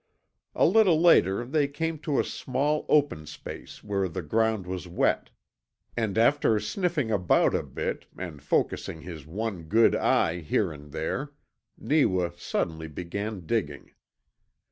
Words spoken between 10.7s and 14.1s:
and there, Neewa suddenly began digging.